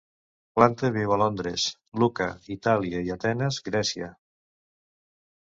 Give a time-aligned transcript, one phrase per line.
[0.59, 1.65] Plante viu a Londres;
[2.05, 4.11] Lucca, Itàlia, i Atenes, Grècia.